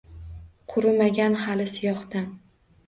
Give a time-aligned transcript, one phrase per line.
[0.75, 2.29] Qurimagan hali siyohdan…